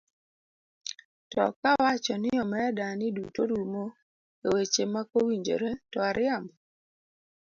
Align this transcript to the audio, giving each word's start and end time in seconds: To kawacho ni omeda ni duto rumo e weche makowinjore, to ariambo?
To 1.31 1.43
kawacho 1.61 2.15
ni 2.21 2.29
omeda 2.43 2.87
ni 2.99 3.07
duto 3.15 3.41
rumo 3.49 3.83
e 4.43 4.47
weche 4.53 4.83
makowinjore, 4.93 5.69
to 5.91 5.97
ariambo? 6.09 6.53